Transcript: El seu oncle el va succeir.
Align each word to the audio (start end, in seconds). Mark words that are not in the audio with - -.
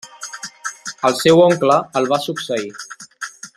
El 1.09 1.17
seu 1.19 1.43
oncle 1.43 1.77
el 2.01 2.11
va 2.15 2.21
succeir. 2.25 2.75